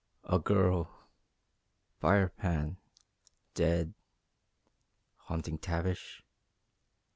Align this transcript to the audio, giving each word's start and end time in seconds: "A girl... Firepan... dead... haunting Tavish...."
"A 0.23 0.39
girl... 0.39 0.89
Firepan... 2.01 2.77
dead... 3.53 3.93
haunting 5.27 5.59
Tavish...." 5.59 6.23